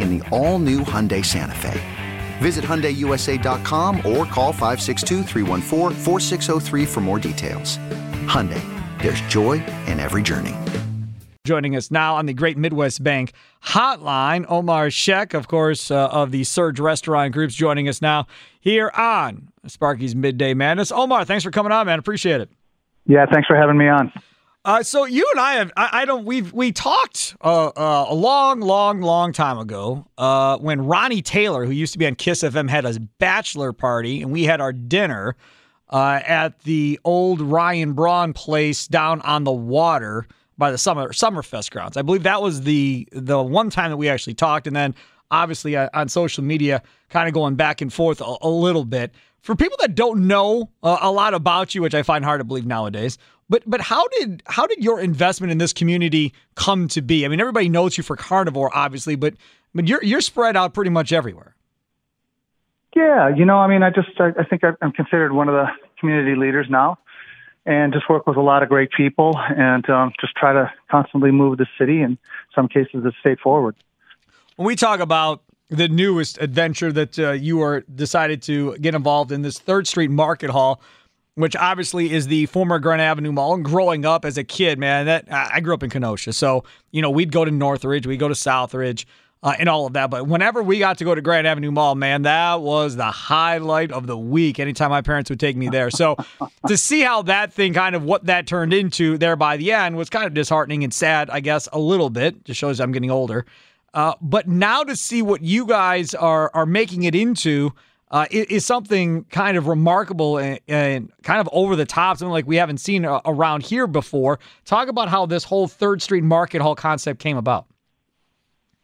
in 0.00 0.18
the 0.18 0.28
all-new 0.30 0.80
Hyundai 0.80 1.24
Santa 1.24 1.54
Fe. 1.54 1.80
Visit 2.38 2.64
HyundaiUSA.com 2.64 3.96
or 3.98 4.24
call 4.26 4.52
562 4.52 5.24
for 6.86 7.00
more 7.00 7.18
details. 7.18 7.78
Hyundai, 8.26 8.62
there's 9.00 9.20
joy 9.22 9.64
in 9.86 9.98
every 10.00 10.22
journey. 10.22 10.54
Joining 11.46 11.76
us 11.76 11.90
now 11.92 12.16
on 12.16 12.26
the 12.26 12.34
Great 12.34 12.58
Midwest 12.58 13.04
Bank 13.04 13.32
hotline, 13.66 14.44
Omar 14.48 14.90
Shaikh, 14.90 15.32
of 15.32 15.46
course, 15.46 15.90
uh, 15.92 16.08
of 16.08 16.32
the 16.32 16.42
SURG 16.42 16.80
Restaurant 16.80 17.32
Groups, 17.32 17.54
joining 17.54 17.88
us 17.88 18.02
now 18.02 18.26
here 18.60 18.90
on 18.96 19.48
Sparky's 19.66 20.16
Midday 20.16 20.54
Madness. 20.54 20.90
Omar, 20.90 21.24
thanks 21.24 21.44
for 21.44 21.52
coming 21.52 21.70
on, 21.70 21.86
man. 21.86 22.00
Appreciate 22.00 22.40
it. 22.40 22.50
Yeah, 23.06 23.26
thanks 23.32 23.46
for 23.46 23.56
having 23.56 23.78
me 23.78 23.88
on. 23.88 24.12
Uh, 24.66 24.82
so 24.82 25.04
you 25.04 25.24
and 25.30 25.40
I 25.40 25.54
have 25.54 25.72
I, 25.76 25.88
I 25.92 26.04
don't 26.04 26.24
we've 26.24 26.52
we 26.52 26.72
talked 26.72 27.36
uh, 27.40 27.66
uh, 27.68 28.06
a 28.08 28.14
long 28.14 28.58
long 28.58 29.00
long 29.00 29.32
time 29.32 29.58
ago 29.58 30.04
uh, 30.18 30.58
when 30.58 30.84
Ronnie 30.84 31.22
Taylor 31.22 31.64
who 31.64 31.70
used 31.70 31.92
to 31.92 32.00
be 32.00 32.06
on 32.06 32.16
Kiss 32.16 32.42
FM 32.42 32.68
had 32.68 32.84
a 32.84 32.98
bachelor 32.98 33.72
party 33.72 34.22
and 34.22 34.32
we 34.32 34.42
had 34.42 34.60
our 34.60 34.72
dinner 34.72 35.36
uh, 35.90 36.18
at 36.26 36.58
the 36.64 36.98
old 37.04 37.40
Ryan 37.40 37.92
Braun 37.92 38.32
place 38.32 38.88
down 38.88 39.20
on 39.20 39.44
the 39.44 39.52
water 39.52 40.26
by 40.58 40.72
the 40.72 40.78
summer 40.78 41.12
Summerfest 41.12 41.70
grounds. 41.70 41.96
I 41.96 42.02
believe 42.02 42.24
that 42.24 42.42
was 42.42 42.62
the 42.62 43.06
the 43.12 43.40
one 43.40 43.70
time 43.70 43.92
that 43.92 43.98
we 43.98 44.08
actually 44.08 44.34
talked 44.34 44.66
and 44.66 44.74
then 44.74 44.96
obviously 45.30 45.76
uh, 45.76 45.90
on 45.94 46.08
social 46.08 46.42
media 46.42 46.82
kind 47.10 47.28
of 47.28 47.34
going 47.34 47.54
back 47.54 47.82
and 47.82 47.92
forth 47.92 48.20
a, 48.20 48.36
a 48.40 48.50
little 48.50 48.84
bit. 48.84 49.12
For 49.42 49.54
people 49.54 49.76
that 49.80 49.94
don't 49.94 50.26
know 50.26 50.70
a 50.82 51.12
lot 51.12 51.32
about 51.32 51.72
you, 51.72 51.80
which 51.80 51.94
I 51.94 52.02
find 52.02 52.24
hard 52.24 52.40
to 52.40 52.44
believe 52.44 52.66
nowadays, 52.66 53.16
but 53.48 53.62
but 53.66 53.80
how 53.80 54.08
did 54.08 54.42
how 54.46 54.66
did 54.66 54.82
your 54.82 55.00
investment 55.00 55.50
in 55.50 55.58
this 55.58 55.72
community 55.72 56.32
come 56.54 56.88
to 56.88 57.02
be? 57.02 57.24
I 57.24 57.28
mean, 57.28 57.40
everybody 57.40 57.68
knows 57.68 57.96
you 57.96 58.02
for 58.02 58.16
Carnevor, 58.16 58.70
obviously, 58.74 59.16
but 59.16 59.34
but 59.74 59.86
you're 59.88 60.02
you're 60.02 60.20
spread 60.20 60.56
out 60.56 60.74
pretty 60.74 60.90
much 60.90 61.12
everywhere. 61.12 61.54
Yeah, 62.94 63.28
you 63.28 63.44
know, 63.44 63.58
I 63.58 63.66
mean, 63.68 63.82
I 63.82 63.90
just 63.90 64.08
I, 64.18 64.30
I 64.38 64.44
think 64.44 64.62
I'm 64.80 64.92
considered 64.92 65.32
one 65.32 65.48
of 65.48 65.54
the 65.54 65.66
community 66.00 66.34
leaders 66.34 66.66
now, 66.70 66.98
and 67.64 67.92
just 67.92 68.08
work 68.08 68.26
with 68.26 68.36
a 68.36 68.40
lot 68.40 68.62
of 68.62 68.68
great 68.68 68.90
people, 68.96 69.38
and 69.56 69.88
um, 69.90 70.12
just 70.20 70.34
try 70.34 70.52
to 70.52 70.72
constantly 70.90 71.30
move 71.30 71.58
the 71.58 71.66
city, 71.78 72.00
and 72.00 72.18
some 72.54 72.68
cases 72.68 73.02
the 73.04 73.12
state 73.20 73.38
forward. 73.38 73.76
When 74.56 74.66
we 74.66 74.76
talk 74.76 75.00
about 75.00 75.42
the 75.68 75.88
newest 75.88 76.38
adventure 76.40 76.92
that 76.92 77.18
uh, 77.18 77.32
you 77.32 77.60
are 77.60 77.82
decided 77.94 78.40
to 78.42 78.76
get 78.78 78.94
involved 78.94 79.30
in, 79.30 79.42
this 79.42 79.58
Third 79.58 79.86
Street 79.86 80.10
Market 80.10 80.50
Hall 80.50 80.80
which 81.36 81.54
obviously 81.54 82.12
is 82.12 82.26
the 82.26 82.46
former 82.46 82.78
Grand 82.78 83.00
Avenue 83.00 83.30
Mall. 83.30 83.54
And 83.54 83.64
growing 83.64 84.04
up 84.04 84.24
as 84.24 84.36
a 84.36 84.44
kid, 84.44 84.78
man, 84.78 85.06
that 85.06 85.26
I 85.30 85.60
grew 85.60 85.74
up 85.74 85.82
in 85.82 85.90
Kenosha, 85.90 86.32
so 86.32 86.64
you 86.90 87.00
know 87.00 87.10
we'd 87.10 87.30
go 87.30 87.44
to 87.44 87.50
Northridge, 87.50 88.06
we'd 88.06 88.16
go 88.16 88.28
to 88.28 88.34
Southridge, 88.34 89.04
uh, 89.42 89.54
and 89.58 89.68
all 89.68 89.86
of 89.86 89.92
that. 89.92 90.10
But 90.10 90.26
whenever 90.26 90.62
we 90.62 90.78
got 90.78 90.98
to 90.98 91.04
go 91.04 91.14
to 91.14 91.20
Grand 91.20 91.46
Avenue 91.46 91.70
Mall, 91.70 91.94
man, 91.94 92.22
that 92.22 92.62
was 92.62 92.96
the 92.96 93.10
highlight 93.10 93.92
of 93.92 94.06
the 94.06 94.16
week. 94.16 94.58
Anytime 94.58 94.90
my 94.90 95.02
parents 95.02 95.30
would 95.30 95.38
take 95.38 95.56
me 95.56 95.68
there, 95.68 95.90
so 95.90 96.16
to 96.66 96.76
see 96.76 97.02
how 97.02 97.22
that 97.22 97.52
thing 97.52 97.74
kind 97.74 97.94
of 97.94 98.02
what 98.02 98.24
that 98.26 98.46
turned 98.46 98.72
into 98.72 99.18
there 99.18 99.36
by 99.36 99.56
the 99.56 99.72
end 99.72 99.96
was 99.96 100.10
kind 100.10 100.26
of 100.26 100.34
disheartening 100.34 100.84
and 100.84 100.92
sad, 100.92 101.28
I 101.30 101.40
guess, 101.40 101.68
a 101.72 101.78
little 101.78 102.10
bit. 102.10 102.44
Just 102.44 102.58
shows 102.58 102.80
I'm 102.80 102.92
getting 102.92 103.10
older. 103.10 103.44
Uh, 103.92 104.14
but 104.20 104.48
now 104.48 104.82
to 104.82 104.96
see 104.96 105.22
what 105.22 105.42
you 105.42 105.66
guys 105.66 106.14
are 106.14 106.50
are 106.54 106.66
making 106.66 107.04
it 107.04 107.14
into 107.14 107.72
uh, 108.10 108.26
is, 108.30 108.46
is, 108.46 108.66
something 108.66 109.24
kind 109.24 109.56
of 109.56 109.66
remarkable 109.66 110.38
and, 110.38 110.60
and, 110.68 111.12
kind 111.22 111.40
of 111.40 111.48
over 111.52 111.74
the 111.74 111.84
top, 111.84 112.18
something 112.18 112.30
like 112.30 112.46
we 112.46 112.56
haven't 112.56 112.78
seen 112.78 113.04
a, 113.04 113.20
around 113.24 113.64
here 113.64 113.86
before. 113.86 114.38
Talk 114.64 114.88
about 114.88 115.08
how 115.08 115.26
this 115.26 115.44
whole 115.44 115.66
Third 115.66 116.00
Street 116.02 116.22
Market 116.22 116.62
Hall 116.62 116.76
concept 116.76 117.20
came 117.20 117.36
about. 117.36 117.66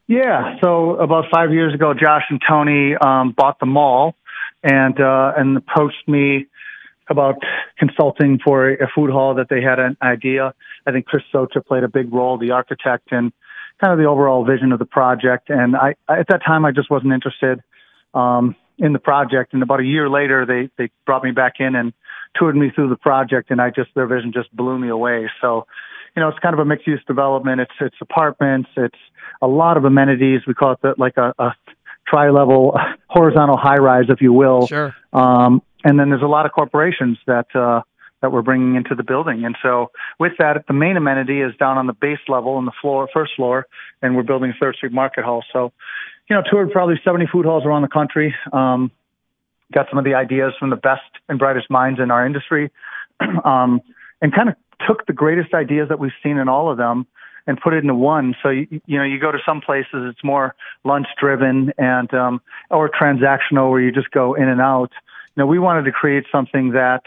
Yeah, 0.09 0.57
so 0.61 0.97
about 0.97 1.27
five 1.33 1.53
years 1.53 1.73
ago, 1.73 1.95
Josh 1.95 2.25
and 2.29 2.41
Tony 2.47 2.95
um, 2.97 3.33
bought 3.33 3.61
the 3.61 3.67
mall 3.67 4.17
and 4.63 5.01
uh, 5.01 5.33
and 5.37 5.57
approached 5.57 6.07
me 6.09 6.47
about 7.09 7.37
consulting 7.79 8.39
for 8.45 8.71
a, 8.71 8.85
a 8.85 8.89
food 8.95 9.11
hall 9.11 9.35
that 9.37 9.49
they 9.49 9.63
had 9.63 9.79
an 9.79 9.97
idea. 10.03 10.53
I 10.87 10.93
think 10.93 11.07
Chris 11.07 11.23
Socha 11.33 11.65
played 11.65 11.85
a 11.85 11.89
big 11.89 12.13
role, 12.13 12.39
the 12.39 12.51
architect, 12.51 13.13
and 13.13 13.33
kind 13.81 13.93
of 13.93 13.99
the 13.99 14.07
overall 14.07 14.45
vision 14.45 14.73
of 14.73 14.79
the 14.79 14.85
project. 14.85 15.51
And 15.51 15.77
I, 15.77 15.95
at 16.09 16.27
that 16.29 16.43
time, 16.45 16.65
I 16.65 16.73
just 16.73 16.91
wasn't 16.91 17.13
interested. 17.13 17.63
Um, 18.15 18.57
in 18.79 18.93
the 18.93 18.99
project. 18.99 19.53
And 19.53 19.63
about 19.63 19.81
a 19.81 19.85
year 19.85 20.09
later, 20.09 20.47
they 20.47 20.71
they 20.79 20.91
brought 21.07 21.25
me 21.25 21.31
back 21.31 21.55
in 21.59 21.75
and 21.75 21.93
toured 22.39 22.57
me 22.57 22.71
through 22.75 22.89
the 22.89 22.97
project, 22.97 23.51
and 23.51 23.61
I 23.61 23.71
just 23.71 23.91
their 23.95 24.07
vision 24.07 24.33
just 24.33 24.55
blew 24.55 24.79
me 24.79 24.89
away. 24.89 25.31
So, 25.41 25.67
you 26.17 26.23
know, 26.23 26.29
it's 26.29 26.39
kind 26.39 26.55
of 26.55 26.61
a 26.61 26.65
mixed 26.65 26.87
use 26.87 27.03
development. 27.07 27.61
It's 27.61 27.73
it's 27.81 27.97
apartments. 28.01 28.71
It's 28.77 28.99
a 29.41 29.47
lot 29.47 29.77
of 29.77 29.85
amenities. 29.85 30.41
We 30.47 30.55
call 30.55 30.73
it 30.73 30.79
the, 30.83 30.95
like 30.99 31.17
a, 31.17 31.35
a 31.39 31.53
tri 32.07 32.31
level 32.31 32.79
horizontal 33.09 33.57
high 33.57 33.79
rise, 33.79 34.07
if 34.09 34.21
you 34.21 34.33
will. 34.33 34.67
Sure. 34.67 34.95
Um, 35.13 35.63
and 35.85 35.99
then 35.99 36.11
there's 36.11 36.23
a 36.23 36.27
lot 36.27 36.47
of 36.47 36.53
corporations 36.53 37.19
that. 37.27 37.55
uh 37.55 37.83
that 38.23 38.31
we're 38.31 38.43
bringing 38.43 38.77
into 38.77 38.95
the 38.95 39.03
building. 39.03 39.45
And 39.45 39.57
so 39.63 39.91
with 40.19 40.33
that, 40.39 40.65
the 40.69 40.75
main 40.75 40.97
amenity 40.97 41.41
is 41.41 41.55
down 41.59 41.77
on 41.77 41.89
the 41.89 41.93
base 41.93 42.21
level 42.29 42.59
in 42.59 42.65
the 42.65 42.73
floor, 42.81 43.09
first 43.13 43.33
floor, 43.37 43.67
and 44.01 44.17
we're 44.17 44.23
building 44.23 44.55
Third 44.59 44.77
Street 44.77 44.93
Market 44.93 45.25
Hall. 45.25 45.45
So 45.53 45.73
you 46.33 46.39
know, 46.39 46.45
toured 46.51 46.71
probably 46.71 46.99
70 47.05 47.27
food 47.31 47.45
halls 47.45 47.67
around 47.67 47.83
the 47.83 47.89
country. 47.89 48.35
Um, 48.55 48.91
got 49.71 49.87
some 49.91 49.99
of 49.99 50.05
the 50.07 50.15
ideas 50.15 50.55
from 50.59 50.71
the 50.71 50.77
best 50.77 51.03
and 51.29 51.39
brightest 51.39 51.69
minds 51.69 52.01
in 52.01 52.11
our 52.11 52.25
industry, 52.25 52.71
um, 53.45 53.83
and 54.23 54.35
kind 54.35 54.49
of 54.49 54.55
took 54.89 55.07
the 55.07 55.13
greatest 55.13 55.53
ideas 55.53 55.91
that 55.91 55.99
we've 55.99 56.13
seen 56.23 56.39
in 56.39 56.49
all 56.49 56.71
of 56.71 56.79
them 56.79 57.07
and 57.47 57.61
put 57.61 57.75
it 57.75 57.83
into 57.83 57.95
one. 57.95 58.35
So 58.43 58.49
you, 58.49 58.81
you 58.87 58.97
know, 58.97 59.05
you 59.05 59.21
go 59.21 59.31
to 59.31 59.41
some 59.45 59.61
places 59.61 59.89
it's 59.93 60.25
more 60.25 60.55
lunch 60.85 61.07
driven 61.21 61.71
and 61.77 62.13
um, 62.15 62.41
or 62.71 62.89
transactional 62.89 63.71
where 63.71 63.83
you 63.83 63.93
just 63.93 64.11
go 64.11 64.33
in 64.33 64.49
and 64.49 64.61
out. 64.61 64.91
You 65.37 65.43
know, 65.43 65.47
we 65.47 65.59
wanted 65.59 65.85
to 65.85 65.93
create 65.93 66.25
something 66.33 66.71
that 66.71 67.03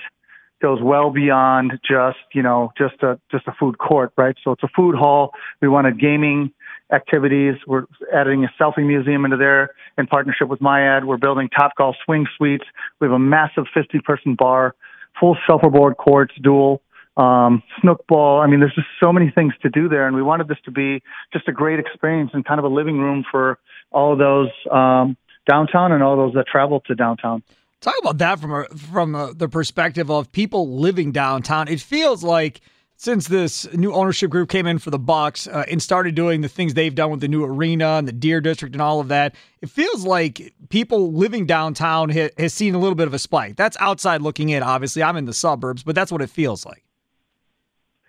goes 0.61 0.83
well 0.83 1.09
beyond 1.09 1.79
just 1.81 2.19
you 2.31 2.43
know 2.43 2.71
just 2.77 3.01
a 3.01 3.19
just 3.31 3.47
a 3.47 3.53
food 3.59 3.79
court, 3.79 4.13
right? 4.17 4.35
So 4.43 4.51
it's 4.51 4.63
a 4.63 4.69
food 4.75 4.93
hall. 4.93 5.31
We 5.63 5.67
wanted 5.67 5.99
gaming 5.99 6.53
activities. 6.93 7.55
We're 7.67 7.85
adding 8.13 8.45
a 8.45 8.61
selfie 8.61 8.85
museum 8.85 9.25
into 9.25 9.37
there 9.37 9.71
in 9.97 10.07
partnership 10.07 10.47
with 10.47 10.59
MyAd. 10.59 11.05
We're 11.05 11.17
building 11.17 11.49
Topgolf 11.49 11.93
swing 12.05 12.25
suites. 12.37 12.65
We 12.99 13.05
have 13.05 13.13
a 13.13 13.19
massive 13.19 13.65
50 13.73 13.99
person 13.99 14.35
bar, 14.35 14.75
full 15.19 15.37
shuffleboard 15.47 15.97
courts, 15.97 16.33
dual, 16.41 16.81
um, 17.17 17.63
snook 17.81 18.05
ball. 18.07 18.41
I 18.41 18.47
mean, 18.47 18.59
there's 18.59 18.75
just 18.75 18.87
so 18.99 19.11
many 19.11 19.31
things 19.31 19.53
to 19.61 19.69
do 19.69 19.89
there. 19.89 20.07
And 20.07 20.15
we 20.15 20.21
wanted 20.21 20.47
this 20.47 20.57
to 20.65 20.71
be 20.71 21.01
just 21.33 21.47
a 21.47 21.51
great 21.51 21.79
experience 21.79 22.31
and 22.33 22.45
kind 22.45 22.59
of 22.59 22.65
a 22.65 22.73
living 22.73 22.99
room 22.99 23.23
for 23.29 23.57
all 23.91 24.13
of 24.13 24.19
those, 24.19 24.49
um, 24.71 25.17
downtown 25.47 25.91
and 25.91 26.03
all 26.03 26.17
those 26.17 26.33
that 26.33 26.45
travel 26.47 26.81
to 26.81 26.95
downtown. 26.95 27.43
Talk 27.81 27.95
about 28.01 28.17
that 28.17 28.39
from 28.39 28.51
a, 28.51 28.65
from 28.75 29.15
a, 29.15 29.33
the 29.33 29.47
perspective 29.47 30.09
of 30.09 30.31
people 30.31 30.79
living 30.79 31.11
downtown. 31.11 31.67
It 31.67 31.79
feels 31.79 32.23
like 32.23 32.61
since 32.97 33.27
this 33.27 33.71
new 33.73 33.93
ownership 33.93 34.29
group 34.31 34.49
came 34.49 34.65
in 34.65 34.79
for 34.79 34.89
the 34.89 34.99
Bucks 34.99 35.47
uh, 35.47 35.65
and 35.69 35.81
started 35.81 36.15
doing 36.15 36.41
the 36.41 36.47
things 36.47 36.73
they've 36.73 36.95
done 36.95 37.11
with 37.11 37.19
the 37.19 37.27
new 37.27 37.43
arena 37.43 37.97
and 37.97 38.07
the 38.07 38.13
Deer 38.13 38.39
District 38.41 38.73
and 38.73 38.81
all 38.81 38.99
of 38.99 39.09
that, 39.09 39.35
it 39.61 39.69
feels 39.69 40.05
like 40.05 40.53
people 40.69 41.11
living 41.11 41.45
downtown 41.45 42.09
ha- 42.09 42.29
has 42.37 42.53
seen 42.53 42.73
a 42.73 42.79
little 42.79 42.95
bit 42.95 43.07
of 43.07 43.13
a 43.13 43.19
spike. 43.19 43.57
That's 43.57 43.75
outside 43.79 44.21
looking 44.21 44.49
in. 44.49 44.63
Obviously, 44.63 45.03
I'm 45.03 45.17
in 45.17 45.25
the 45.25 45.33
suburbs, 45.33 45.83
but 45.83 45.93
that's 45.95 46.11
what 46.11 46.21
it 46.21 46.29
feels 46.29 46.65
like. 46.65 46.83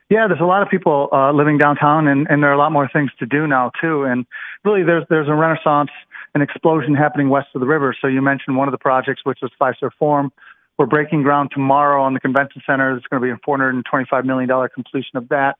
Yeah, 0.08 0.28
there's 0.28 0.40
a 0.40 0.44
lot 0.44 0.62
of 0.62 0.68
people 0.68 1.08
uh, 1.12 1.32
living 1.32 1.58
downtown, 1.58 2.06
and, 2.06 2.28
and 2.30 2.40
there 2.40 2.50
are 2.50 2.54
a 2.54 2.58
lot 2.58 2.70
more 2.70 2.88
things 2.92 3.10
to 3.18 3.26
do 3.26 3.48
now 3.48 3.72
too. 3.80 4.04
And 4.04 4.24
really, 4.64 4.84
there's 4.84 5.04
there's 5.10 5.28
a 5.28 5.34
renaissance, 5.34 5.90
an 6.34 6.42
explosion 6.42 6.94
happening 6.94 7.28
west 7.28 7.48
of 7.56 7.60
the 7.60 7.66
river. 7.66 7.94
So 8.00 8.06
you 8.06 8.22
mentioned 8.22 8.56
one 8.56 8.68
of 8.68 8.72
the 8.72 8.78
projects, 8.78 9.22
which 9.24 9.40
was 9.42 9.50
Star 9.56 9.74
Forum. 9.98 10.30
We're 10.78 10.86
breaking 10.86 11.22
ground 11.22 11.50
tomorrow 11.52 12.02
on 12.02 12.14
the 12.14 12.20
convention 12.20 12.62
center. 12.66 12.96
It's 12.96 13.06
going 13.06 13.22
to 13.22 13.26
be 13.26 13.32
a 13.32 13.38
$425 13.46 14.24
million 14.24 14.68
completion 14.74 15.16
of 15.16 15.28
that. 15.30 15.56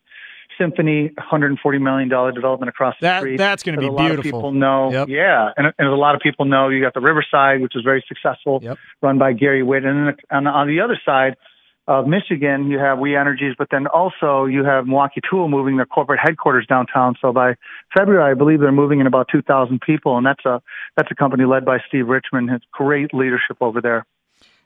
Symphony, 0.58 1.10
$140 1.18 1.80
million 1.80 2.08
development 2.08 2.68
across 2.68 2.94
the 3.00 3.04
that, 3.04 3.20
street. 3.20 3.36
That's 3.36 3.62
going 3.62 3.74
to 3.74 3.80
be 3.80 3.88
a 3.88 3.90
beautiful. 3.90 4.10
lot 4.10 4.18
of 4.18 4.24
people 4.24 4.52
know. 4.52 4.92
Yep. 4.92 5.08
Yeah, 5.08 5.50
and, 5.56 5.72
and 5.78 5.88
a 5.88 5.96
lot 5.96 6.14
of 6.14 6.20
people 6.20 6.44
know 6.44 6.68
you 6.68 6.80
got 6.80 6.94
the 6.94 7.00
Riverside, 7.00 7.60
which 7.60 7.74
is 7.74 7.82
very 7.82 8.04
successful, 8.06 8.60
yep. 8.62 8.78
run 9.02 9.18
by 9.18 9.32
Gary 9.32 9.62
Witt. 9.62 9.84
And 9.84 10.08
then 10.08 10.16
on, 10.30 10.46
on 10.46 10.68
the 10.68 10.80
other 10.80 10.98
side 11.04 11.36
of 11.88 12.06
Michigan, 12.06 12.70
you 12.70 12.78
have 12.78 12.98
We 12.98 13.16
Energies, 13.16 13.54
but 13.56 13.68
then 13.70 13.86
also 13.86 14.46
you 14.46 14.64
have 14.64 14.86
Milwaukee 14.86 15.20
Tool 15.28 15.48
moving 15.48 15.76
their 15.76 15.86
corporate 15.86 16.20
headquarters 16.22 16.66
downtown. 16.66 17.16
So 17.20 17.32
by 17.32 17.54
February, 17.96 18.30
I 18.30 18.34
believe 18.34 18.60
they're 18.60 18.72
moving 18.72 19.00
in 19.00 19.06
about 19.06 19.28
2,000 19.30 19.80
people, 19.80 20.16
and 20.16 20.26
that's 20.26 20.44
a 20.44 20.60
that's 20.96 21.10
a 21.10 21.14
company 21.14 21.44
led 21.44 21.64
by 21.64 21.78
Steve 21.88 22.08
Richman. 22.08 22.48
Has 22.48 22.60
great 22.72 23.14
leadership 23.14 23.58
over 23.60 23.80
there. 23.80 24.04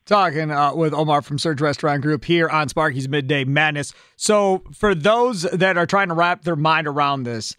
Talking 0.06 0.50
uh, 0.50 0.74
with 0.74 0.92
Omar 0.92 1.22
from 1.22 1.38
SURG 1.38 1.60
Restaurant 1.60 2.02
Group 2.02 2.24
here 2.24 2.48
on 2.48 2.68
Sparky's 2.68 3.08
Midday 3.08 3.44
Madness. 3.44 3.94
So, 4.16 4.64
for 4.72 4.94
those 4.94 5.42
that 5.42 5.76
are 5.76 5.86
trying 5.86 6.08
to 6.08 6.14
wrap 6.14 6.42
their 6.42 6.56
mind 6.56 6.88
around 6.88 7.22
this, 7.22 7.56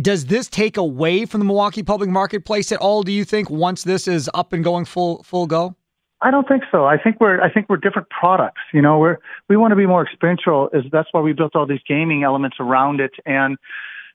does 0.00 0.26
this 0.26 0.48
take 0.48 0.76
away 0.76 1.26
from 1.26 1.40
the 1.40 1.44
Milwaukee 1.44 1.82
public 1.82 2.10
marketplace 2.10 2.72
at 2.72 2.78
all? 2.78 3.02
Do 3.02 3.12
you 3.12 3.24
think 3.24 3.50
once 3.50 3.84
this 3.84 4.08
is 4.08 4.30
up 4.34 4.52
and 4.52 4.64
going 4.64 4.84
full 4.84 5.22
full 5.22 5.46
go? 5.46 5.76
I 6.22 6.30
don't 6.30 6.46
think 6.46 6.62
so. 6.70 6.86
I 6.86 6.96
think 6.98 7.20
we're 7.20 7.40
I 7.40 7.52
think 7.52 7.68
we're 7.68 7.76
different 7.76 8.08
products. 8.08 8.60
You 8.72 8.80
know, 8.80 8.98
we're 8.98 9.18
we 9.48 9.56
want 9.56 9.72
to 9.72 9.76
be 9.76 9.86
more 9.86 10.02
experiential. 10.02 10.70
Is 10.72 10.84
that's 10.90 11.08
why 11.12 11.20
we 11.20 11.32
built 11.32 11.54
all 11.54 11.66
these 11.66 11.82
gaming 11.86 12.22
elements 12.22 12.56
around 12.60 13.00
it 13.00 13.12
and 13.26 13.58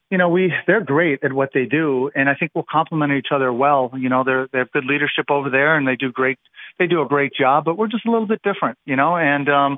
you 0.09 0.17
know, 0.17 0.29
we 0.29 0.53
they're 0.65 0.83
great 0.83 1.23
at 1.23 1.33
what 1.33 1.49
they 1.53 1.65
do, 1.65 2.09
and 2.15 2.29
I 2.29 2.35
think 2.35 2.51
we'll 2.55 2.65
complement 2.69 3.11
each 3.11 3.27
other 3.31 3.51
well. 3.51 3.91
You 3.97 4.07
know, 4.07 4.23
they're 4.23 4.47
they 4.51 4.59
have 4.59 4.71
good 4.71 4.85
leadership 4.85 5.25
over 5.29 5.49
there, 5.49 5.75
and 5.75 5.87
they 5.87 5.95
do 5.95 6.11
great. 6.11 6.39
They 6.79 6.87
do 6.87 7.01
a 7.01 7.07
great 7.07 7.33
job, 7.33 7.65
but 7.65 7.77
we're 7.77 7.87
just 7.87 8.05
a 8.05 8.11
little 8.11 8.27
bit 8.27 8.41
different, 8.41 8.77
you 8.85 8.95
know. 8.95 9.17
And 9.17 9.49
um, 9.49 9.77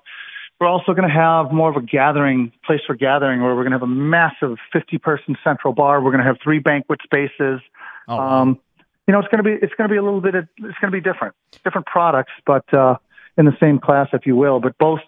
we're 0.60 0.68
also 0.68 0.94
going 0.94 1.08
to 1.08 1.14
have 1.14 1.52
more 1.52 1.70
of 1.70 1.78
a 1.78 1.82
gathering 1.82 2.52
place 2.64 2.82
for 2.86 2.96
gathering, 2.96 3.42
where 3.42 3.56
we're 3.56 3.64
going 3.64 3.72
to 3.72 3.80
have 3.80 3.84
a 3.84 3.88
massive 3.88 4.58
50-person 4.74 5.38
central 5.44 5.74
bar. 5.74 6.02
We're 6.02 6.12
going 6.12 6.24
to 6.24 6.28
have 6.28 6.38
three 6.44 6.60
banquet 6.60 7.00
spaces. 7.04 7.62
Oh, 8.08 8.18
wow. 8.18 8.42
um, 8.42 8.60
you 9.08 9.14
know, 9.14 9.20
it's 9.20 9.30
going 9.30 9.44
to 9.44 9.50
be 9.50 9.66
it's 9.66 9.74
going 9.74 9.90
to 9.90 9.94
be 9.94 9.98
a 9.98 10.04
little 10.04 10.22
bit. 10.22 10.36
Of, 10.36 10.48
it's 10.58 10.78
going 10.80 10.92
to 10.92 10.98
be 10.98 11.02
different, 11.02 11.34
different 11.64 11.88
products, 11.88 12.34
but 12.46 12.72
uh, 12.72 12.98
in 13.36 13.46
the 13.46 13.58
same 13.60 13.80
class, 13.80 14.10
if 14.14 14.28
you 14.28 14.36
will. 14.36 14.60
But 14.60 14.78
both 14.78 15.02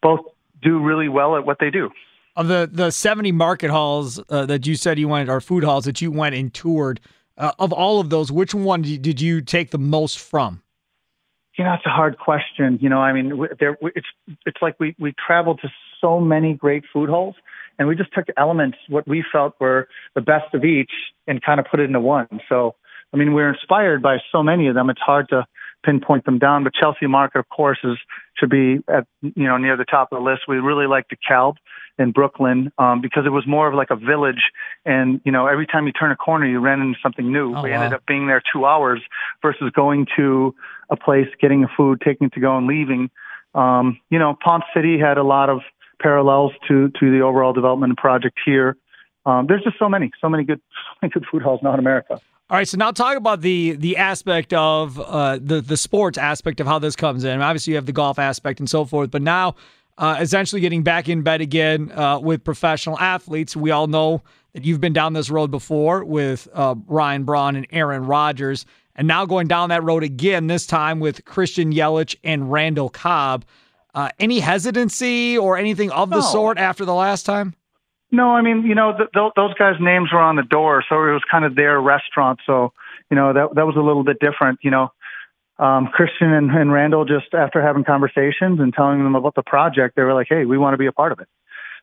both 0.00 0.20
do 0.62 0.78
really 0.78 1.08
well 1.08 1.36
at 1.36 1.44
what 1.44 1.58
they 1.58 1.70
do 1.70 1.90
of 2.38 2.46
the 2.46 2.70
the 2.72 2.90
70 2.90 3.32
market 3.32 3.68
halls 3.68 4.22
uh, 4.30 4.46
that 4.46 4.66
you 4.66 4.76
said 4.76 4.98
you 4.98 5.08
went 5.08 5.28
or 5.28 5.40
food 5.40 5.64
halls 5.64 5.84
that 5.84 6.00
you 6.00 6.10
went 6.10 6.34
and 6.34 6.54
toured 6.54 7.00
uh, 7.36 7.52
of 7.58 7.72
all 7.72 8.00
of 8.00 8.10
those 8.10 8.32
which 8.32 8.54
one 8.54 8.80
did 8.80 9.20
you 9.20 9.42
take 9.42 9.70
the 9.72 9.78
most 9.78 10.18
from? 10.18 10.62
You 11.58 11.64
know 11.64 11.74
it's 11.74 11.84
a 11.84 11.90
hard 11.90 12.18
question. 12.18 12.78
You 12.80 12.88
know 12.88 13.00
i 13.00 13.12
mean 13.12 13.46
there 13.58 13.76
it's 13.82 14.06
it's 14.46 14.62
like 14.62 14.76
we 14.78 14.94
we 14.98 15.12
traveled 15.26 15.60
to 15.62 15.68
so 16.00 16.20
many 16.20 16.54
great 16.54 16.84
food 16.92 17.10
halls 17.10 17.34
and 17.78 17.88
we 17.88 17.96
just 17.96 18.12
took 18.14 18.26
elements 18.36 18.78
what 18.88 19.06
we 19.06 19.24
felt 19.30 19.54
were 19.60 19.88
the 20.14 20.20
best 20.20 20.54
of 20.54 20.64
each 20.64 20.92
and 21.26 21.42
kind 21.42 21.58
of 21.58 21.66
put 21.68 21.80
it 21.80 21.84
into 21.84 22.00
one. 22.00 22.28
So 22.48 22.76
i 23.12 23.16
mean 23.16 23.34
we're 23.34 23.52
inspired 23.52 24.00
by 24.00 24.18
so 24.30 24.44
many 24.44 24.68
of 24.68 24.76
them. 24.76 24.90
It's 24.90 25.00
hard 25.00 25.28
to 25.30 25.44
pinpoint 25.84 26.24
them 26.24 26.38
down 26.38 26.64
but 26.64 26.72
chelsea 26.74 27.06
market 27.06 27.38
of 27.38 27.48
course 27.48 27.78
is 27.84 27.96
should 28.36 28.50
be 28.50 28.78
at 28.88 29.06
you 29.22 29.44
know 29.44 29.56
near 29.56 29.76
the 29.76 29.84
top 29.84 30.12
of 30.12 30.18
the 30.18 30.24
list. 30.24 30.42
We 30.46 30.58
really 30.58 30.86
like 30.86 31.06
DeKalb 31.08 31.56
in 31.98 32.12
Brooklyn 32.12 32.72
um, 32.78 33.00
because 33.00 33.24
it 33.26 33.30
was 33.30 33.46
more 33.46 33.68
of 33.68 33.74
like 33.74 33.90
a 33.90 33.96
village. 33.96 34.50
And, 34.84 35.20
you 35.24 35.32
know, 35.32 35.46
every 35.46 35.66
time 35.66 35.86
you 35.86 35.92
turn 35.92 36.10
a 36.10 36.16
corner, 36.16 36.46
you 36.46 36.60
ran 36.60 36.80
into 36.80 36.98
something 37.02 37.30
new. 37.30 37.54
Oh, 37.54 37.62
we 37.62 37.70
wow. 37.70 37.76
ended 37.76 37.94
up 37.94 38.06
being 38.06 38.26
there 38.26 38.42
two 38.52 38.64
hours 38.64 39.00
versus 39.42 39.70
going 39.74 40.06
to 40.16 40.54
a 40.90 40.96
place, 40.96 41.28
getting 41.40 41.64
a 41.64 41.68
food, 41.76 42.00
taking 42.04 42.28
it 42.28 42.32
to 42.34 42.40
go 42.40 42.56
and 42.56 42.66
leaving. 42.66 43.10
Um, 43.54 43.98
you 44.10 44.18
know, 44.18 44.36
Ponce 44.42 44.64
City 44.74 44.98
had 44.98 45.18
a 45.18 45.24
lot 45.24 45.50
of 45.50 45.60
parallels 46.00 46.52
to, 46.68 46.90
to 47.00 47.10
the 47.10 47.20
overall 47.20 47.52
development 47.52 47.98
project 47.98 48.38
here. 48.44 48.76
Um, 49.26 49.46
there's 49.46 49.62
just 49.62 49.78
so 49.78 49.88
many, 49.88 50.10
so 50.20 50.28
many 50.28 50.44
good, 50.44 50.60
so 50.94 50.98
many 51.02 51.12
good 51.12 51.24
food 51.30 51.42
halls 51.42 51.60
now 51.62 51.74
in 51.74 51.80
America. 51.80 52.20
All 52.50 52.56
right, 52.56 52.66
so 52.66 52.78
now 52.78 52.92
talk 52.92 53.18
about 53.18 53.42
the 53.42 53.72
the 53.72 53.98
aspect 53.98 54.54
of 54.54 54.98
uh, 54.98 55.38
the 55.38 55.60
the 55.60 55.76
sports 55.76 56.16
aspect 56.16 56.60
of 56.60 56.66
how 56.66 56.78
this 56.78 56.96
comes 56.96 57.24
in. 57.24 57.42
Obviously, 57.42 57.72
you 57.72 57.76
have 57.76 57.84
the 57.84 57.92
golf 57.92 58.18
aspect 58.18 58.58
and 58.58 58.70
so 58.70 58.86
forth, 58.86 59.10
but 59.10 59.20
now 59.20 59.54
uh, 59.98 60.16
essentially 60.20 60.60
getting 60.60 60.82
back 60.82 61.08
in 61.08 61.22
bed 61.22 61.40
again 61.40 61.92
uh, 61.92 62.18
with 62.18 62.42
professional 62.44 62.98
athletes. 62.98 63.54
We 63.56 63.70
all 63.70 63.86
know 63.88 64.22
that 64.54 64.64
you've 64.64 64.80
been 64.80 64.94
down 64.94 65.12
this 65.12 65.28
road 65.28 65.50
before 65.50 66.04
with 66.04 66.48
uh, 66.54 66.74
Ryan 66.86 67.24
Braun 67.24 67.56
and 67.56 67.66
Aaron 67.70 68.06
Rodgers, 68.06 68.64
and 68.96 69.06
now 69.06 69.26
going 69.26 69.46
down 69.48 69.68
that 69.68 69.84
road 69.84 70.02
again, 70.02 70.46
this 70.46 70.66
time 70.66 71.00
with 71.00 71.24
Christian 71.24 71.72
Yelich 71.72 72.16
and 72.24 72.50
Randall 72.50 72.88
Cobb. 72.88 73.44
Uh, 73.94 74.10
any 74.20 74.38
hesitancy 74.38 75.36
or 75.36 75.56
anything 75.56 75.90
of 75.90 76.10
the 76.10 76.16
No. 76.16 76.22
sort 76.22 76.58
after 76.58 76.84
the 76.84 76.94
last 76.94 77.24
time? 77.24 77.54
No, 78.12 78.30
I 78.30 78.42
mean, 78.42 78.64
you 78.64 78.74
know, 78.74 78.96
th- 78.96 79.10
th- 79.12 79.32
those 79.34 79.54
guys' 79.54 79.74
names 79.80 80.12
were 80.12 80.20
on 80.20 80.36
the 80.36 80.42
door, 80.42 80.84
so 80.88 80.94
it 81.04 81.12
was 81.12 81.22
kind 81.30 81.44
of 81.44 81.56
their 81.56 81.80
restaurant. 81.80 82.38
So, 82.46 82.72
you 83.10 83.16
know, 83.16 83.32
that 83.32 83.54
that 83.54 83.66
was 83.66 83.76
a 83.76 83.80
little 83.80 84.04
bit 84.04 84.18
different. 84.20 84.60
You 84.62 84.70
know, 84.70 84.92
um, 85.58 85.88
Christian 85.88 86.32
and, 86.32 86.50
and 86.50 86.72
Randall 86.72 87.04
just 87.04 87.34
after 87.34 87.60
having 87.62 87.84
conversations 87.84 88.60
and 88.60 88.72
telling 88.72 89.02
them 89.02 89.14
about 89.14 89.34
the 89.34 89.42
project, 89.42 89.96
they 89.96 90.02
were 90.02 90.14
like, 90.14 90.26
"Hey, 90.28 90.44
we 90.44 90.58
want 90.58 90.74
to 90.74 90.78
be 90.78 90.86
a 90.86 90.92
part 90.92 91.12
of 91.12 91.20
it." 91.20 91.28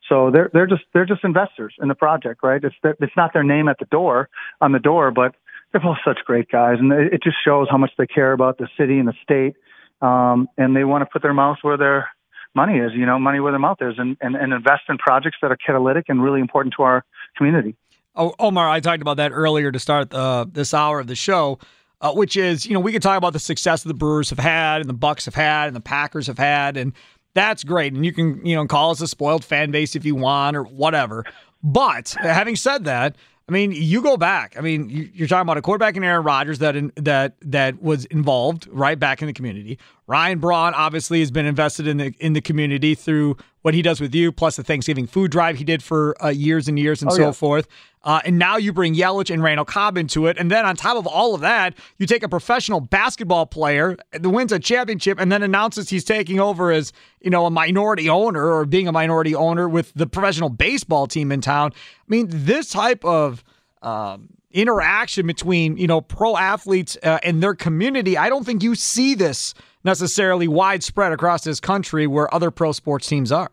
So 0.08 0.32
they're 0.32 0.50
they're 0.54 0.68
just 0.68 0.84
they're 0.94 1.06
just 1.06 1.24
investors 1.24 1.74
in 1.82 1.88
the 1.88 1.96
project, 1.96 2.42
right? 2.44 2.64
It's 2.64 2.76
it's 2.84 3.18
not 3.18 3.34
their 3.34 3.44
name 3.44 3.68
at 3.68 3.80
the 3.80 3.86
door 3.86 4.30
on 4.62 4.72
the 4.72 4.80
door, 4.80 5.12
but 5.12 5.36
they're 5.72 5.82
both 5.82 5.98
such 6.06 6.20
great 6.26 6.50
guys, 6.50 6.78
and 6.80 6.92
it, 6.92 7.14
it 7.14 7.24
just 7.24 7.38
shows 7.44 7.68
how 7.70 7.78
much 7.78 7.92
they 7.98 8.08
care 8.08 8.32
about 8.32 8.58
the 8.58 8.68
city 8.78 9.00
and 9.00 9.08
the 9.08 9.14
state, 9.24 9.56
um, 10.02 10.48
and 10.58 10.76
they 10.76 10.84
want 10.84 11.02
to 11.02 11.06
put 11.06 11.22
their 11.22 11.34
mouth 11.34 11.58
where 11.64 11.78
their 11.78 12.10
money 12.56 12.78
is, 12.80 12.92
you 12.94 13.06
know, 13.06 13.20
money 13.20 13.40
where 13.40 13.52
their 13.52 13.60
mouth 13.60 13.78
is, 13.82 13.96
and, 13.98 14.16
and, 14.22 14.36
and 14.36 14.54
invest 14.54 14.84
in 14.88 14.98
projects 14.98 15.38
that 15.42 15.52
are 15.52 15.58
catalytic 15.58 16.06
and 16.08 16.24
really 16.24 16.40
important 16.40 16.74
to 16.78 16.84
our 16.84 17.04
community. 17.36 17.76
Oh, 18.16 18.34
Omar, 18.40 18.70
I 18.70 18.80
talked 18.80 19.02
about 19.02 19.18
that 19.18 19.32
earlier 19.34 19.72
to 19.72 19.80
start 19.80 20.14
uh, 20.14 20.46
this 20.50 20.74
hour 20.74 21.02
of 21.02 21.08
the 21.08 21.16
show, 21.16 21.60
uh, 22.02 22.14
which 22.14 22.36
is, 22.38 22.66
you 22.66 22.74
know, 22.74 22.80
we 22.80 22.92
could 22.92 23.02
talk 23.02 23.18
about 23.18 23.34
the 23.34 23.40
success 23.40 23.84
the 23.84 23.94
Brewers 23.94 24.30
have 24.30 24.40
had 24.40 24.82
and 24.82 24.90
the 24.90 24.94
Bucks 24.94 25.26
have 25.26 25.36
had 25.36 25.68
and 25.68 25.76
the 25.76 25.82
Packers 25.82 26.28
have 26.28 26.38
had, 26.38 26.78
and 26.78 26.94
that's 27.34 27.64
great. 27.64 27.94
And 27.94 28.06
you 28.06 28.14
can, 28.14 28.46
you 28.46 28.56
know, 28.56 28.66
call 28.68 28.92
us 28.92 29.02
a 29.02 29.08
spoiled 29.08 29.44
fan 29.44 29.72
base 29.72 29.96
if 29.96 30.06
you 30.06 30.16
want 30.16 30.56
or 30.56 30.64
whatever. 30.64 31.26
But 31.64 32.16
having 32.20 32.56
said 32.56 32.86
that, 32.86 33.16
I 33.48 33.52
mean, 33.52 33.72
you 33.72 34.02
go 34.02 34.18
back. 34.18 34.56
I 34.58 34.62
mean, 34.62 34.90
you- 34.90 35.10
you're 35.14 35.28
talking 35.28 35.44
about 35.44 35.58
a 35.58 35.62
quarterback 35.62 35.96
in 35.96 36.04
Aaron 36.04 36.24
Rodgers 36.24 36.60
that 36.60 36.76
in, 36.76 36.92
that 36.96 37.36
that 37.42 37.82
was 37.82 38.06
involved 38.06 38.68
right 38.72 38.98
back 39.00 39.22
in 39.22 39.28
the 39.28 39.34
community. 39.34 39.78
Ryan 40.08 40.38
Braun 40.40 40.74
obviously 40.76 41.20
has 41.22 41.32
been 41.32 41.46
invested 41.48 41.88
in 41.88 41.98
the 41.98 42.14
in 42.20 42.34
the 42.34 42.42
community 42.42 42.94
through 42.94 43.38
what 43.64 43.74
he 43.74 43.82
does 43.82 44.00
with 44.00 44.14
you, 44.14 44.32
plus 44.32 44.56
the 44.56 44.64
Thanksgiving 44.64 45.08
food 45.08 45.32
drive 45.32 45.58
he 45.58 45.64
did 45.64 45.82
for 45.82 46.16
uh, 46.24 46.30
years 46.30 46.68
and 46.68 46.78
years 46.78 47.02
and 47.02 47.10
Oh, 47.12 47.16
so 47.16 47.22
yeah. 47.24 47.32
forth. 47.32 47.68
Uh, 48.04 48.22
and 48.24 48.38
now 48.38 48.56
you 48.56 48.72
bring 48.72 48.94
Yelich 48.94 49.34
and 49.34 49.42
Randall 49.42 49.66
Cobb 49.66 49.98
into 49.98 50.28
it, 50.28 50.38
and 50.38 50.52
then 50.52 50.64
on 50.64 50.76
top 50.76 50.96
of 50.96 51.08
all 51.08 51.34
of 51.34 51.42
that, 51.42 51.74
you 51.98 52.06
take 52.06 52.22
a 52.22 52.30
professional 52.30 52.80
basketball 52.80 53.48
player 53.48 53.98
that 54.12 54.30
wins 54.30 54.52
a 54.52 54.60
championship, 54.60 55.20
and 55.20 55.32
then 55.32 55.42
announces 55.42 55.90
he's 55.90 56.04
taking 56.04 56.40
over 56.40 56.72
as 56.72 56.94
you 57.22 57.32
know 57.32 57.48
a 57.48 57.50
minority 57.50 58.08
owner 58.08 58.46
or 58.52 58.66
being 58.66 58.88
a 58.88 58.92
minority 58.92 59.34
owner 59.34 59.68
with 59.68 59.92
the 59.96 60.06
professional 60.06 60.50
baseball 60.50 61.08
team 61.08 61.32
in 61.32 61.42
town. 61.42 61.72
I 61.74 62.06
mean, 62.08 62.28
this 62.30 62.70
type 62.70 63.04
of 63.04 63.44
um, 63.82 64.30
interaction 64.52 65.26
between 65.26 65.76
you 65.78 65.88
know 65.88 66.00
pro 66.02 66.38
athletes 66.38 66.96
uh, 67.02 67.18
and 67.24 67.42
their 67.42 67.56
community, 67.56 68.20
I 68.20 68.30
don't 68.30 68.46
think 68.46 68.62
you 68.62 68.76
see 68.76 69.16
this 69.16 69.56
necessarily 69.86 70.48
widespread 70.48 71.12
across 71.12 71.44
this 71.44 71.60
country 71.60 72.08
where 72.08 72.34
other 72.34 72.52
pro 72.52 72.72
sports 72.72 73.08
teams 73.08 73.32
are. 73.32 73.52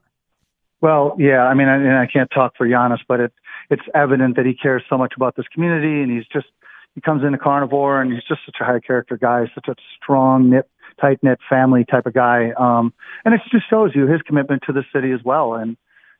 Well, 0.80 1.14
yeah, 1.18 1.42
I 1.44 1.54
mean, 1.54 1.68
I, 1.68 1.76
and 1.76 1.96
I 1.96 2.06
can't 2.06 2.28
talk 2.34 2.54
for 2.56 2.66
Giannis, 2.66 2.98
but 3.06 3.20
it, 3.20 3.32
it's 3.70 3.82
evident 3.94 4.34
that 4.36 4.46
he 4.46 4.54
cares 4.54 4.82
so 4.90 4.98
much 4.98 5.12
about 5.16 5.36
this 5.36 5.46
community, 5.54 6.02
and 6.02 6.10
he's 6.10 6.26
just 6.32 6.46
he 6.94 7.00
comes 7.00 7.22
into 7.22 7.38
Carnevor, 7.38 8.02
and 8.02 8.12
he's 8.12 8.24
just 8.24 8.40
such 8.44 8.56
a 8.60 8.64
high 8.64 8.80
character 8.80 9.16
guy, 9.16 9.44
such 9.54 9.68
a 9.68 9.74
strong 10.02 10.50
knit, 10.50 10.68
tight 11.00 11.20
knit 11.22 11.38
family 11.48 11.84
type 11.88 12.06
of 12.06 12.14
guy, 12.14 12.50
um, 12.58 12.92
and 13.24 13.32
it 13.32 13.40
just 13.50 13.70
shows 13.70 13.92
you 13.94 14.06
his 14.06 14.20
commitment 14.22 14.62
to 14.66 14.72
the 14.72 14.82
city 14.92 15.12
as 15.12 15.20
well, 15.24 15.54
and 15.54 15.76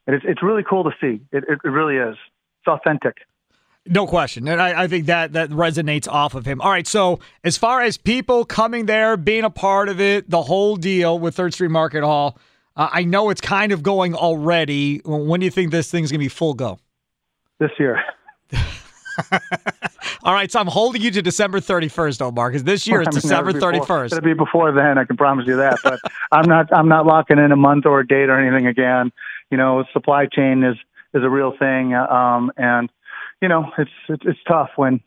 it's 0.06 0.24
it's 0.26 0.42
really 0.42 0.62
cool 0.62 0.84
to 0.84 0.90
see. 1.00 1.20
It, 1.32 1.44
it 1.48 1.68
really 1.68 1.96
is. 1.96 2.16
It's 2.60 2.68
authentic. 2.68 3.16
No 3.86 4.06
question. 4.06 4.46
And 4.46 4.62
I, 4.62 4.84
I, 4.84 4.86
think 4.86 5.06
that 5.06 5.32
that 5.32 5.50
resonates 5.50 6.06
off 6.06 6.34
of 6.34 6.46
him. 6.46 6.60
All 6.60 6.70
right. 6.70 6.86
So 6.86 7.18
as 7.42 7.56
far 7.56 7.82
as 7.82 7.96
people 7.96 8.44
coming 8.44 8.86
there, 8.86 9.16
being 9.16 9.42
a 9.42 9.50
part 9.50 9.88
of 9.88 10.00
it, 10.00 10.30
the 10.30 10.42
whole 10.42 10.76
deal 10.76 11.18
with 11.18 11.34
Third 11.34 11.52
Street 11.52 11.72
Market 11.72 12.04
Hall, 12.04 12.38
uh, 12.76 12.88
I 12.92 13.02
know 13.02 13.30
it's 13.30 13.40
kind 13.40 13.72
of 13.72 13.82
going 13.82 14.14
already. 14.14 14.98
When 15.04 15.40
do 15.40 15.44
you 15.46 15.50
think 15.50 15.72
this 15.72 15.90
thing's 15.90 16.12
going 16.12 16.20
to 16.20 16.24
be 16.24 16.28
full 16.28 16.54
go? 16.54 16.78
This 17.58 17.72
year. 17.78 18.00
All 20.24 20.32
right, 20.32 20.50
so 20.50 20.60
I'm 20.60 20.68
holding 20.68 21.02
you 21.02 21.10
to 21.10 21.22
December 21.22 21.58
31st, 21.58 22.22
Omar, 22.22 22.50
because 22.50 22.64
this 22.64 22.86
year 22.86 23.02
it's 23.02 23.14
December 23.20 23.52
31st. 23.52 24.06
It'll 24.06 24.20
be 24.20 24.34
before 24.34 24.70
then. 24.72 24.96
I 24.96 25.04
can 25.04 25.16
promise 25.16 25.46
you 25.46 25.56
that. 25.56 25.78
But 25.82 25.98
I'm 26.32 26.48
not. 26.48 26.72
I'm 26.72 26.88
not 26.88 27.04
locking 27.04 27.38
in 27.38 27.50
a 27.50 27.56
month 27.56 27.86
or 27.86 28.00
a 28.00 28.06
date 28.06 28.30
or 28.30 28.38
anything 28.38 28.68
again. 28.68 29.12
You 29.50 29.58
know, 29.58 29.84
supply 29.92 30.26
chain 30.26 30.62
is 30.62 30.76
is 31.14 31.22
a 31.24 31.28
real 31.28 31.52
thing, 31.58 31.94
um, 31.94 32.52
and 32.56 32.90
you 33.42 33.48
know, 33.48 33.70
it's 33.76 33.90
it's, 34.08 34.22
it's 34.24 34.38
tough 34.48 34.70
when 34.76 35.00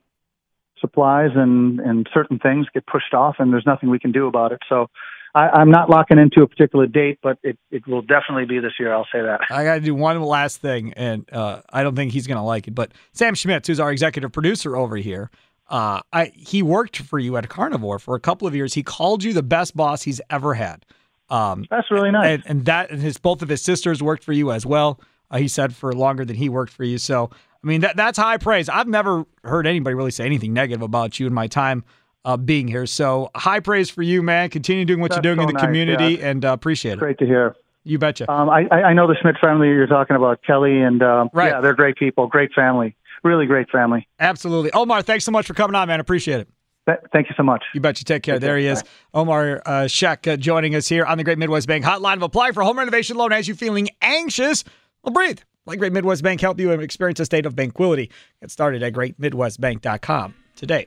supplies 0.80 1.32
and 1.34 1.80
and 1.80 2.08
certain 2.14 2.38
things 2.38 2.68
get 2.74 2.86
pushed 2.86 3.14
off, 3.14 3.38
and 3.40 3.52
there's 3.52 3.66
nothing 3.66 3.90
we 3.90 3.98
can 3.98 4.12
do 4.12 4.28
about 4.28 4.52
it. 4.52 4.60
So 4.70 4.88
I, 5.34 5.62
am 5.62 5.72
not 5.72 5.90
locking 5.90 6.18
into 6.18 6.42
a 6.42 6.48
particular 6.48 6.88
date, 6.88 7.20
but 7.22 7.38
it, 7.44 7.58
it 7.70 7.86
will 7.88 8.02
definitely 8.02 8.46
be 8.46 8.60
this 8.60 8.74
year. 8.80 8.94
I'll 8.94 9.08
say 9.12 9.22
that. 9.22 9.42
I 9.50 9.64
got 9.66 9.76
to 9.76 9.82
do 9.82 9.94
one 9.94 10.22
last 10.22 10.62
thing, 10.62 10.94
and 10.94 11.28
uh, 11.32 11.62
I 11.72 11.84
don't 11.84 11.96
think 11.96 12.14
he's 12.14 12.26
going 12.28 12.38
to 12.38 12.44
like 12.44 12.68
it. 12.68 12.76
But 12.76 12.94
Sam 13.12 13.36
Schmitz, 13.36 13.68
who's 13.68 13.80
our 13.80 13.92
executive 13.92 14.32
producer 14.32 14.78
over 14.78 14.96
here, 14.96 15.30
uh, 15.70 16.02
I 16.14 16.32
he 16.36 16.62
worked 16.62 16.98
for 16.98 17.20
you 17.20 17.38
at 17.38 17.50
Carnevor 17.50 18.00
for 18.00 18.16
a 18.16 18.20
couple 18.20 18.48
of 18.48 18.56
years. 18.56 18.74
He 18.74 18.84
called 18.84 19.24
you 19.24 19.34
the 19.34 19.44
best 19.44 19.76
boss 19.76 20.04
he's 20.04 20.22
ever 20.30 20.54
had. 20.54 20.86
Um, 21.30 21.66
That's 21.70 21.90
really 21.90 22.12
nice. 22.12 22.36
And, 22.36 22.44
and, 22.46 22.66
that 22.66 22.92
and 22.92 23.02
his 23.02 23.18
both 23.18 23.42
of 23.42 23.50
his 23.50 23.62
sisters 23.62 24.04
worked 24.04 24.24
for 24.24 24.34
you 24.34 24.52
as 24.52 24.66
well. 24.66 25.02
Uh, 25.32 25.38
he 25.38 25.48
said 25.48 25.74
for 25.76 25.92
longer 25.92 26.24
than 26.24 26.36
he 26.36 26.50
worked 26.50 26.72
for 26.72 26.84
you. 26.84 26.98
So 26.98 27.32
I 27.66 27.68
mean 27.68 27.82
that 27.82 27.98
that's 27.98 28.20
high 28.20 28.38
praise. 28.38 28.70
I've 28.70 28.88
never 28.88 29.26
heard 29.44 29.66
anybody 29.66 29.96
really 29.96 30.12
say 30.12 30.24
anything 30.24 30.54
negative 30.54 30.84
about 30.84 31.20
you 31.20 31.26
in 31.26 31.34
my 31.34 31.48
time 31.48 31.84
uh, 32.24 32.38
being 32.38 32.68
here. 32.68 32.86
So 32.86 33.32
high 33.36 33.60
praise 33.60 33.90
for 33.90 34.04
you, 34.04 34.22
man. 34.22 34.50
Continue 34.52 34.86
doing 34.86 35.00
what 35.00 35.10
That's 35.10 35.26
you're 35.26 35.36
doing 35.36 35.44
so 35.44 35.50
in 35.50 35.56
the 35.56 35.60
nice, 35.60 35.66
community, 35.66 36.16
yeah. 36.16 36.30
and 36.30 36.46
uh, 36.46 36.54
appreciate 36.54 36.94
it. 36.94 37.00
Great 37.00 37.18
to 37.18 37.26
hear. 37.26 37.56
You 37.84 37.98
betcha. 37.98 38.32
Um, 38.32 38.50
I, 38.50 38.68
I 38.70 38.94
know 38.94 39.08
the 39.08 39.16
Schmidt 39.20 39.38
family 39.40 39.68
you're 39.68 39.88
talking 39.88 40.16
about, 40.16 40.42
Kelly, 40.44 40.82
and 40.82 41.02
um, 41.02 41.30
right. 41.34 41.52
yeah, 41.52 41.62
they're 41.62 41.76
great 41.76 41.98
people, 41.98 42.28
great 42.28 42.52
family, 42.54 42.96
really 43.24 43.48
great 43.48 43.70
family. 43.70 44.08
Absolutely, 44.20 44.72
Omar. 44.72 45.02
Thanks 45.02 45.26
so 45.26 45.32
much 45.32 45.48
for 45.48 45.56
coming 45.56 45.76
on, 45.76 45.88
man. 45.88 46.00
Appreciate 46.00 46.42
it. 46.42 46.50
Th- 46.88 47.00
thank 47.12 47.30
you 47.30 47.36
so 47.36 47.44
much. 47.44 47.64
You 47.74 47.82
bet 47.82 48.00
you 48.00 48.06
take 48.06 48.22
care. 48.22 48.36
Take 48.36 48.42
there 48.42 48.52
care. 48.52 48.58
he 48.60 48.68
is, 48.68 48.84
Bye. 48.84 48.90
Omar 49.16 49.62
uh, 49.66 49.88
Shaikh, 49.88 50.28
uh, 50.28 50.38
joining 50.38 50.76
us 50.76 50.88
here 50.88 51.06
on 51.06 51.18
the 51.18 51.24
Great 51.24 51.40
Midwest 51.40 51.68
Bank 51.68 51.84
Hotline. 51.84 52.18
Of 52.18 52.24
apply 52.24 52.52
for 52.52 52.62
home 52.62 52.78
renovation 52.78 53.18
loan 53.18 53.34
as 53.34 53.48
you 53.48 53.56
feeling 53.56 53.90
anxious. 54.02 54.64
Well, 55.04 55.14
breathe. 55.14 55.40
Let 55.68 55.80
Great 55.80 55.94
Midwest 55.94 56.22
Bank 56.22 56.42
help 56.42 56.60
you 56.60 56.72
experience 56.74 57.20
a 57.20 57.26
state 57.26 57.48
of 57.48 57.56
banquility. 57.56 58.12
Get 58.40 58.52
started 58.52 58.84
at 58.84 58.94
greatmidwestbank.com 58.94 60.36
today. 60.56 60.86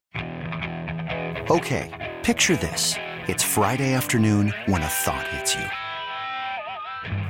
Okay, 1.50 2.14
picture 2.22 2.56
this. 2.56 2.94
It's 3.26 3.42
Friday 3.42 3.94
afternoon 3.94 4.54
when 4.66 4.82
a 4.82 4.86
thought 4.86 5.26
hits 5.28 5.54
you. 5.54 5.64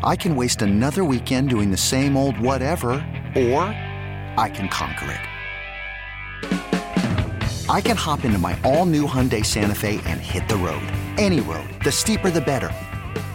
I 0.02 0.14
can 0.14 0.37
waste 0.37 0.61
another 0.61 1.05
weekend 1.05 1.49
doing 1.49 1.71
the 1.71 1.76
same 1.76 2.17
old 2.17 2.38
whatever, 2.38 2.90
or 3.35 3.62
I 4.37 4.50
can 4.52 4.69
conquer 4.69 5.12
it. 5.12 5.21
I 7.71 7.81
can 7.81 7.97
hop 7.97 8.25
into 8.25 8.38
my 8.38 8.59
all 8.62 8.85
new 8.85 9.07
Hyundai 9.07 9.45
Santa 9.45 9.75
Fe 9.75 10.00
and 10.05 10.21
hit 10.21 10.49
the 10.49 10.57
road. 10.57 10.83
Any 11.17 11.40
road. 11.40 11.69
The 11.83 11.93
steeper, 11.93 12.31
the 12.31 12.40
better. 12.40 12.71